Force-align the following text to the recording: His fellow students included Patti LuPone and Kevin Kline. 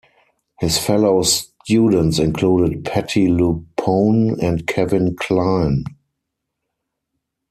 His 0.59 0.79
fellow 0.79 1.21
students 1.21 2.17
included 2.17 2.85
Patti 2.85 3.27
LuPone 3.27 4.41
and 4.41 4.65
Kevin 4.65 5.15
Kline. 5.15 5.83